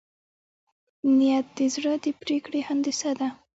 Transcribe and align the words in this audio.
نیت 1.17 1.45
د 1.57 1.59
زړه 1.73 1.93
د 2.03 2.05
پرېکړې 2.21 2.59
هندسه 2.69 3.11
ده. 3.19 3.27